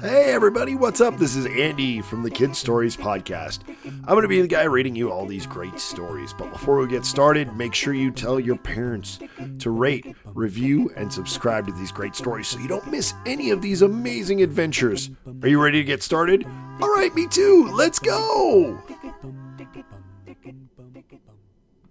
[0.00, 1.18] Hey everybody, what's up?
[1.18, 3.60] This is Andy from the Kid Stories Podcast.
[3.84, 6.32] I'm going to be the guy reading you all these great stories.
[6.32, 9.18] But before we get started, make sure you tell your parents
[9.60, 13.62] to rate, review, and subscribe to these great stories so you don't miss any of
[13.62, 15.10] these amazing adventures.
[15.42, 16.44] Are you ready to get started?
[16.80, 17.70] All right, me too.
[17.72, 18.82] Let's go.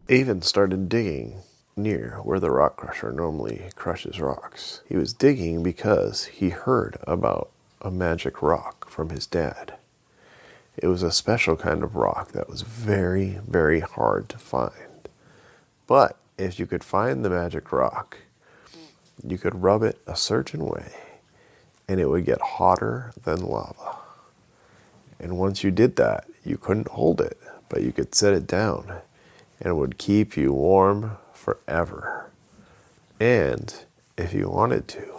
[0.09, 1.41] Avin started digging
[1.75, 4.81] near where the rock crusher normally crushes rocks.
[4.87, 7.49] He was digging because he heard about
[7.83, 9.73] a magic rock from his dad.
[10.77, 15.09] It was a special kind of rock that was very, very hard to find.
[15.85, 18.19] But if you could find the magic rock,
[19.23, 20.93] you could rub it a certain way
[21.87, 23.97] and it would get hotter than lava.
[25.19, 27.37] And once you did that, you couldn't hold it,
[27.69, 29.01] but you could set it down
[29.59, 32.31] and it would keep you warm forever.
[33.19, 33.73] And
[34.17, 35.12] if you wanted to,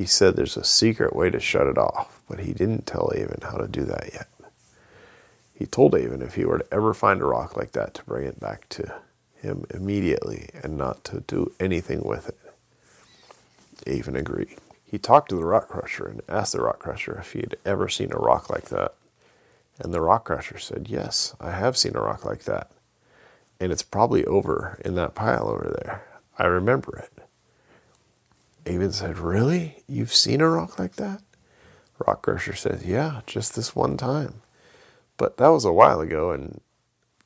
[0.00, 3.42] he said there's a secret way to shut it off, but he didn't tell Avin
[3.42, 4.28] how to do that yet.
[5.52, 8.26] He told Avin if he were to ever find a rock like that to bring
[8.26, 8.94] it back to
[9.34, 12.38] him immediately and not to do anything with it.
[13.86, 14.56] Avin agreed.
[14.86, 17.90] He talked to the rock crusher and asked the rock crusher if he had ever
[17.90, 18.94] seen a rock like that.
[19.78, 22.70] And the rock crusher said, Yes, I have seen a rock like that
[23.60, 26.06] and it's probably over in that pile over there.
[26.38, 27.22] I remember it.
[28.66, 29.82] Avin said, Really?
[29.86, 31.22] You've seen a rock like that?
[32.06, 34.42] Rock Crusher said, Yeah, just this one time.
[35.16, 36.60] But that was a while ago, and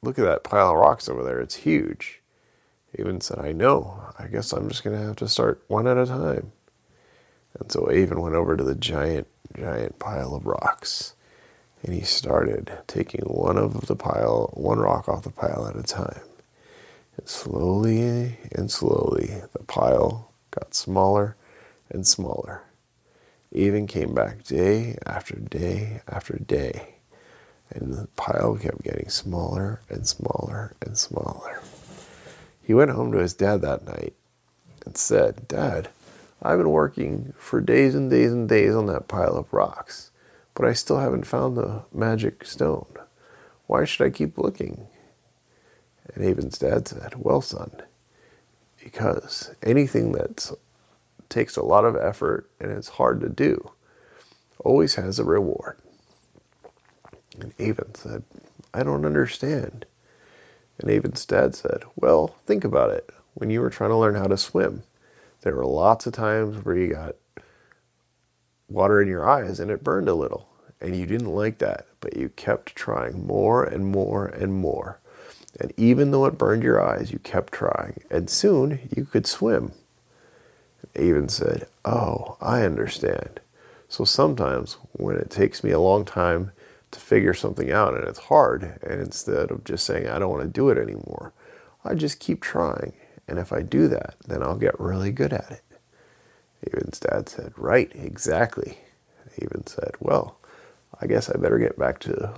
[0.03, 1.41] look at that pile of rocks over there.
[1.41, 2.21] It's huge.
[2.99, 4.01] Avin said, I know.
[4.19, 6.53] I guess I'm just going to have to start one at a time.
[7.59, 9.27] And so Avin went over to the giant,
[9.57, 11.15] giant pile of rocks
[11.85, 15.83] and he started taking one of the pile, one rock off the pile at a
[15.83, 16.23] time.
[17.19, 21.37] And slowly and slowly, the pile got smaller
[21.91, 22.63] and smaller.
[23.55, 26.97] Avin came back day after day after day,
[27.71, 31.63] and the pile kept getting smaller and smaller and smaller.
[32.63, 34.15] He went home to his dad that night
[34.85, 35.89] and said, Dad,
[36.43, 40.11] I've been working for days and days and days on that pile of rocks
[40.55, 42.87] but I still haven't found the magic stone.
[43.67, 44.87] Why should I keep looking?
[46.15, 47.83] And Avin's dad said, Well, son,
[48.85, 50.53] because anything that
[51.31, 53.71] takes a lot of effort and it's hard to do
[54.61, 55.79] always has a reward.
[57.41, 58.25] And Avin said,
[58.75, 59.87] I don't understand.
[60.79, 63.09] And Avin's dad said, Well, think about it.
[63.33, 64.83] When you were trying to learn how to swim,
[65.41, 67.17] there were lots of times where you got
[68.69, 70.49] water in your eyes and it burned a little.
[70.81, 75.01] And you didn't like that, but you kept trying more and more and more.
[75.61, 78.03] And even though it burned your eyes, you kept trying.
[78.11, 79.73] And soon you could swim.
[80.97, 83.41] Avin said, Oh, I understand.
[83.89, 86.53] So sometimes when it takes me a long time
[86.91, 90.43] to figure something out and it's hard, and instead of just saying, I don't want
[90.43, 91.33] to do it anymore,
[91.85, 92.95] I just keep trying.
[93.29, 95.63] And if I do that, then I'll get really good at it.
[96.73, 98.79] Avin's dad said, Right, exactly.
[99.41, 100.39] Avin said, Well,
[101.01, 102.35] I guess I better get back to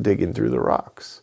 [0.00, 1.22] digging through the rocks.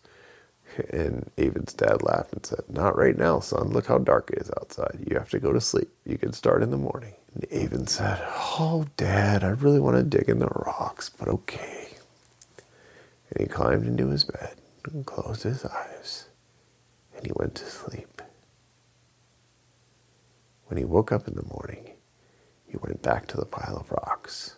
[0.89, 3.69] And Avin's dad laughed and said, Not right now, son.
[3.69, 5.05] Look how dark it is outside.
[5.07, 5.89] You have to go to sleep.
[6.05, 7.15] You can start in the morning.
[7.33, 11.89] And Avin said, Oh, Dad, I really want to dig in the rocks, but okay.
[13.31, 16.27] And he climbed into his bed and closed his eyes.
[17.15, 18.21] And he went to sleep.
[20.67, 21.91] When he woke up in the morning,
[22.65, 24.55] he went back to the pile of rocks.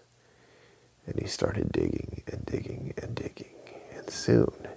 [1.08, 3.56] And he started digging and digging and digging.
[3.96, 4.68] And soon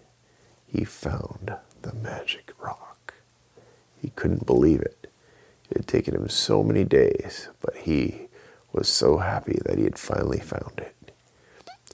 [0.75, 3.15] he found the magic rock.
[4.03, 5.07] He couldn't believe it.
[5.71, 8.27] It had taken him so many days, but he
[8.73, 11.13] was so happy that he had finally found it.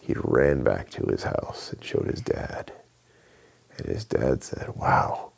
[0.00, 2.72] He ran back to his house and showed his dad.
[3.76, 5.32] And his dad said, Wow,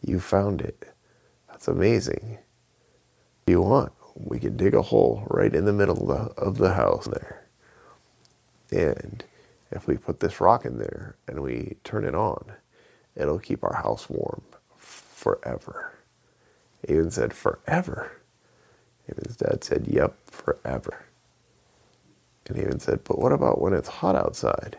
[0.00, 0.88] you found it.
[1.48, 2.38] That's amazing.
[3.42, 6.58] If you want, we can dig a hole right in the middle of the, of
[6.58, 7.48] the house there.
[8.70, 9.24] And
[9.72, 12.52] if we put this rock in there and we turn it on,
[13.16, 14.42] it'll keep our house warm
[14.76, 15.92] forever.
[16.88, 18.12] Avin said, Forever?
[19.10, 21.04] Avin's dad said, Yep, forever.
[22.46, 24.78] And Avin said, But what about when it's hot outside?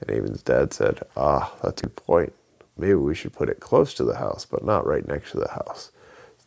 [0.00, 2.32] And Avin's dad said, Ah, that's a good point.
[2.76, 5.50] Maybe we should put it close to the house, but not right next to the
[5.50, 5.90] house.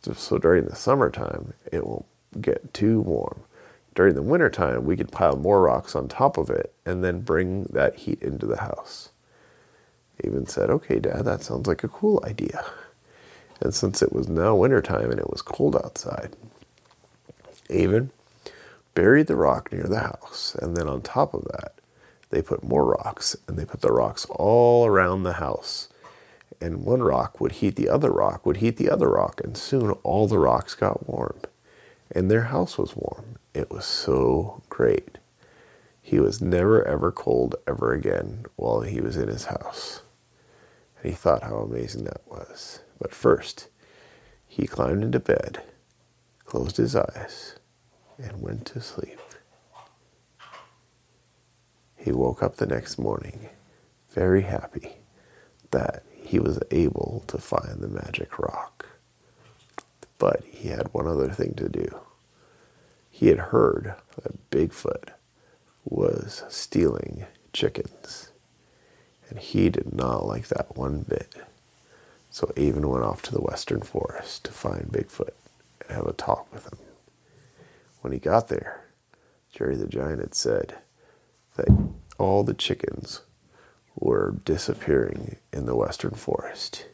[0.02, 2.06] So during the summertime, it won't
[2.40, 3.44] get too warm
[3.94, 7.64] during the wintertime, we could pile more rocks on top of it and then bring
[7.64, 9.10] that heat into the house.
[10.22, 12.64] Avin said, Okay, Dad, that sounds like a cool idea.
[13.60, 16.36] And since it was now wintertime and it was cold outside,
[17.70, 18.10] Avin
[18.94, 21.72] buried the rock near the house, and then on top of that,
[22.30, 25.88] they put more rocks, and they put the rocks all around the house.
[26.60, 29.90] And one rock would heat the other rock, would heat the other rock, and soon
[30.02, 31.40] all the rocks got warm.
[32.10, 33.36] And their house was warm.
[33.54, 35.18] It was so great.
[36.02, 40.02] He was never ever cold ever again while he was in his house.
[41.04, 42.80] He thought how amazing that was.
[42.98, 43.68] But first,
[44.48, 45.62] he climbed into bed,
[46.46, 47.56] closed his eyes,
[48.18, 49.20] and went to sleep.
[51.94, 53.50] He woke up the next morning
[54.10, 54.96] very happy
[55.72, 58.86] that he was able to find the magic rock.
[60.18, 62.00] But he had one other thing to do.
[63.10, 65.10] He had heard that Bigfoot
[65.84, 68.30] was stealing chickens,
[69.34, 71.34] and he did not like that one bit.
[72.30, 75.30] So Avin went off to the western forest to find Bigfoot
[75.80, 76.78] and have a talk with him.
[78.00, 78.84] When he got there,
[79.52, 80.76] Jerry the Giant had said
[81.56, 81.66] that
[82.16, 83.22] all the chickens
[83.96, 86.86] were disappearing in the western forest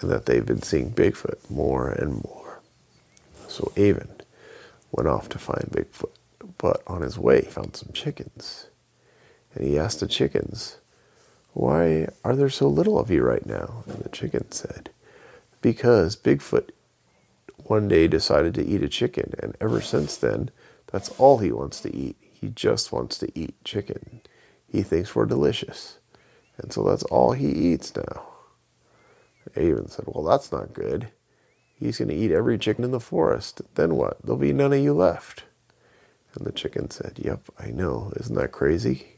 [0.00, 2.60] and that they've been seeing Bigfoot more and more.
[3.48, 4.10] So Avin
[4.92, 6.12] went off to find Bigfoot,
[6.58, 8.68] but on his way he found some chickens.
[9.54, 10.76] And he asked the chickens,
[11.56, 13.82] Why are there so little of you right now?
[13.86, 14.90] And the chicken said,
[15.62, 16.68] Because Bigfoot
[17.64, 20.50] one day decided to eat a chicken, and ever since then,
[20.92, 22.18] that's all he wants to eat.
[22.20, 24.20] He just wants to eat chicken.
[24.70, 25.96] He thinks we're delicious.
[26.58, 28.26] And so that's all he eats now.
[29.56, 31.08] Avin said, Well, that's not good.
[31.80, 33.62] He's going to eat every chicken in the forest.
[33.76, 34.20] Then what?
[34.22, 35.44] There'll be none of you left.
[36.34, 38.12] And the chicken said, Yep, I know.
[38.16, 39.14] Isn't that crazy?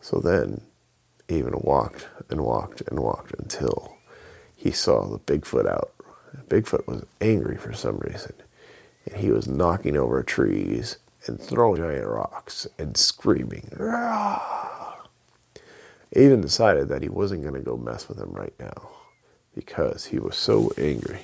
[0.00, 0.62] So then
[1.28, 3.96] Avin walked and walked and walked until
[4.56, 5.92] he saw the Bigfoot out
[6.48, 8.32] Bigfoot was angry for some reason,
[9.06, 13.70] and he was knocking over trees and throwing giant rocks and screaming.
[16.16, 18.90] Avin decided that he wasn't going to go mess with him right now
[19.54, 21.20] because he was so angry.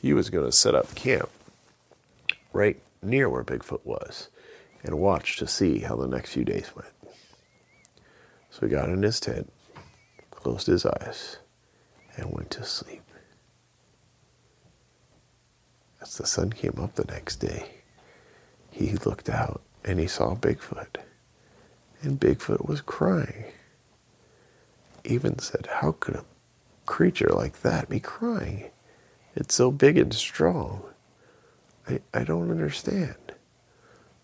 [0.00, 1.28] He was going to set up camp
[2.52, 4.28] right near where Bigfoot was
[4.84, 6.88] and watch to see how the next few days went.
[8.52, 9.50] So he got in his tent,
[10.30, 11.38] closed his eyes,
[12.16, 13.02] and went to sleep.
[16.02, 17.76] As the sun came up the next day,
[18.70, 20.98] he looked out and he saw Bigfoot.
[22.02, 23.46] And Bigfoot was crying.
[25.06, 26.24] Avin said, How could a
[26.84, 28.70] creature like that be crying?
[29.34, 30.82] It's so big and strong.
[31.88, 33.16] I, I don't understand.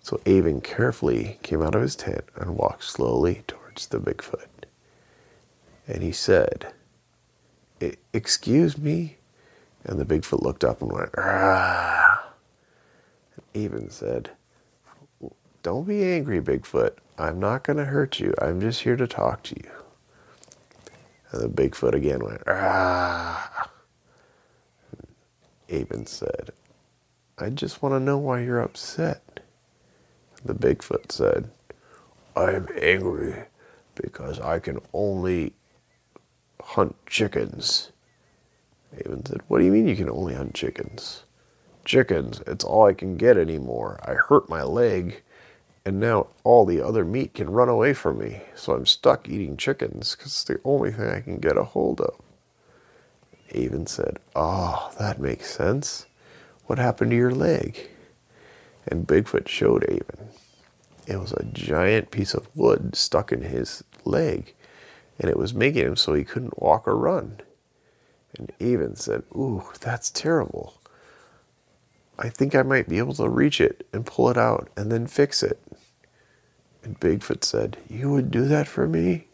[0.02, 3.42] So Avin carefully came out of his tent and walked slowly
[3.78, 4.48] towards the Bigfoot.
[5.86, 6.72] And he said,
[8.12, 9.19] Excuse me?
[9.84, 12.32] And the Bigfoot looked up and went, ah.
[13.36, 14.30] And Avin said,
[15.62, 16.94] Don't be angry, Bigfoot.
[17.16, 18.34] I'm not going to hurt you.
[18.40, 19.70] I'm just here to talk to you.
[21.30, 23.70] And the Bigfoot again went, ah.
[25.69, 26.50] Avin said,
[27.38, 29.40] I just want to know why you're upset.
[30.44, 31.50] The Bigfoot said,
[32.34, 33.44] I'm angry
[34.03, 35.55] because I can only
[36.62, 37.93] hunt chickens.
[38.95, 41.25] Avin said, What do you mean you can only hunt chickens?
[41.85, 43.99] Chickens, it's all I can get anymore.
[44.05, 45.23] I hurt my leg,
[45.85, 49.57] and now all the other meat can run away from me, so I'm stuck eating
[49.57, 52.14] chickens because it's the only thing I can get a hold of.
[53.55, 56.07] Avin said, Oh, that makes sense.
[56.67, 57.88] What happened to your leg?
[58.87, 60.28] And Bigfoot showed Avin.
[61.07, 64.55] It was a giant piece of wood stuck in his leg,
[65.19, 67.40] and it was making him so he couldn't walk or run.
[68.37, 70.81] And Avin said, Ooh, that's terrible.
[72.19, 75.07] I think I might be able to reach it and pull it out and then
[75.07, 75.61] fix it.
[76.83, 79.26] And Bigfoot said, You would do that for me?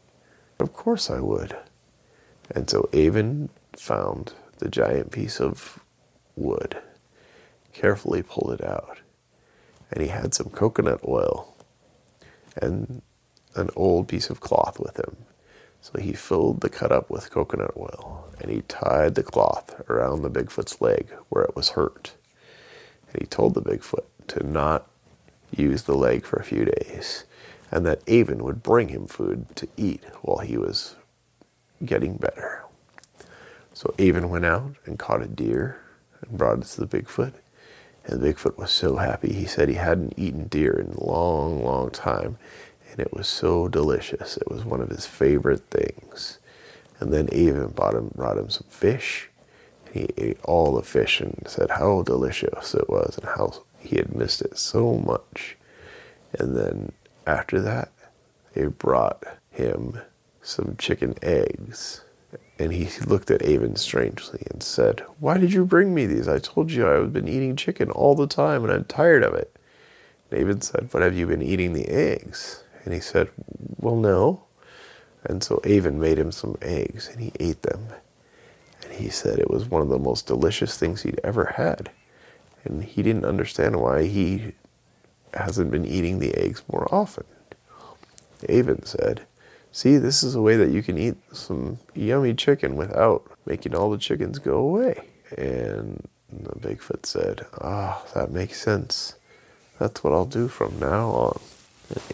[0.59, 1.57] Of course I would.
[2.51, 5.81] And so Avin found the giant piece of
[6.37, 6.79] wood,
[7.73, 8.99] carefully pulled it out,
[9.91, 11.55] and he had some coconut oil
[12.57, 13.03] and
[13.55, 15.17] an old piece of cloth with him.
[15.81, 20.23] So he filled the cut up with coconut oil and he tied the cloth around
[20.23, 22.15] the Bigfoot's leg where it was hurt.
[23.13, 24.89] And he told the Bigfoot to not
[25.55, 27.25] use the leg for a few days
[27.71, 30.97] and that Avin would bring him food to eat while he was
[31.85, 32.65] getting better.
[33.75, 35.83] So Avin went out and caught a deer
[36.23, 37.35] and brought it to the Bigfoot.
[38.07, 39.33] And the Bigfoot was so happy.
[39.33, 42.39] He said he hadn't eaten deer in a long, long time
[42.95, 44.37] and it was so delicious.
[44.37, 46.39] It was one of his favorite things.
[47.01, 49.31] And then Avin brought him, brought him some fish.
[49.93, 54.15] He ate all the fish and said how delicious it was and how he had
[54.15, 55.57] missed it so much.
[56.39, 56.93] And then
[57.27, 57.91] after that,
[58.53, 60.01] they brought him
[60.41, 62.03] some chicken eggs.
[62.61, 66.29] And he looked at Avin strangely and said, Why did you bring me these?
[66.29, 69.57] I told you I've been eating chicken all the time and I'm tired of it.
[70.31, 72.64] And Avin said, But have you been eating the eggs?
[72.85, 73.31] And he said,
[73.79, 74.45] Well, no.
[75.25, 77.89] And so Avin made him some eggs and he ate them.
[78.83, 81.91] And he said it was one of the most delicious things he'd ever had.
[82.65, 84.53] And he didn't understand why he
[85.33, 87.25] hasn't been eating the eggs more often.
[88.49, 89.27] Avin said,
[89.73, 93.91] See, this is a way that you can eat some yummy chicken without making all
[93.91, 95.09] the chickens go away.
[95.37, 99.17] And the Bigfoot said, Ah, oh, that makes sense.
[99.79, 101.41] That's what I'll do from now on.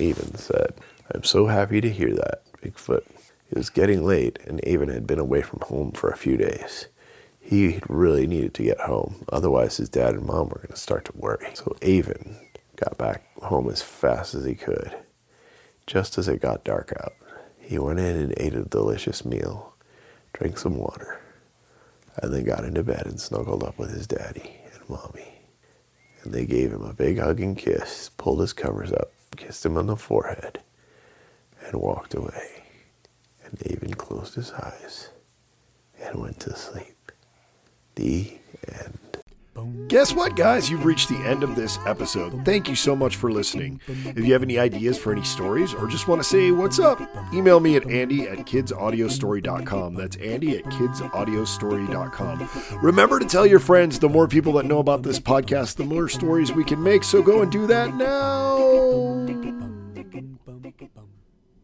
[0.01, 0.75] Avin said,
[1.15, 3.05] I'm so happy to hear that, Bigfoot.
[3.51, 6.87] It was getting late, and Avin had been away from home for a few days.
[7.41, 11.05] He really needed to get home, otherwise, his dad and mom were going to start
[11.07, 11.49] to worry.
[11.55, 12.37] So Avon
[12.77, 14.95] got back home as fast as he could.
[15.87, 17.15] Just as it got dark out,
[17.59, 19.75] he went in and ate a delicious meal,
[20.33, 21.21] drank some water,
[22.23, 25.41] and then got into bed and snuggled up with his daddy and mommy.
[26.23, 29.77] And they gave him a big hug and kiss, pulled his covers up, kissed him
[29.77, 30.61] on the forehead,
[31.65, 32.65] and walked away.
[33.45, 35.11] And Avin closed his eyes
[36.01, 37.13] and went to sleep.
[37.95, 38.99] The end.
[39.89, 40.71] Guess what, guys?
[40.71, 42.47] You've reached the end of this episode.
[42.47, 43.79] Thank you so much for listening.
[43.89, 46.99] If you have any ideas for any stories or just want to say what's up,
[47.35, 49.97] email me at andy at kidsaudiostory.com.
[49.97, 52.79] That's andy at kidsaudiostory.com.
[52.81, 56.09] Remember to tell your friends the more people that know about this podcast, the more
[56.09, 57.05] stories we can make.
[57.05, 58.50] So go and do that now.